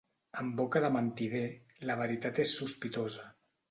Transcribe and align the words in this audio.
En 0.43 0.47
boca 0.61 0.81
de 0.85 0.91
mentider, 0.95 1.43
la 1.93 2.01
veritat 2.03 2.45
és 2.49 2.59
sospitosa. 2.63 3.33